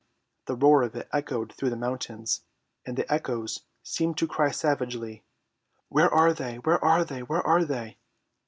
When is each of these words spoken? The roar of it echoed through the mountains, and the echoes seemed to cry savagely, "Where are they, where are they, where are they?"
The 0.47 0.55
roar 0.55 0.81
of 0.81 0.95
it 0.95 1.07
echoed 1.13 1.53
through 1.53 1.69
the 1.69 1.75
mountains, 1.75 2.41
and 2.87 2.97
the 2.97 3.05
echoes 3.13 3.65
seemed 3.83 4.17
to 4.17 4.27
cry 4.27 4.49
savagely, 4.49 5.23
"Where 5.89 6.11
are 6.11 6.33
they, 6.33 6.55
where 6.55 6.83
are 6.83 7.05
they, 7.05 7.21
where 7.21 7.45
are 7.45 7.63
they?" 7.63 7.99